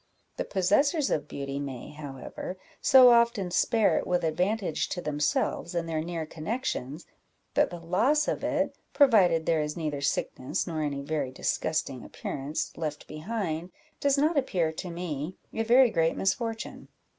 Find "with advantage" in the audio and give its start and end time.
4.07-4.89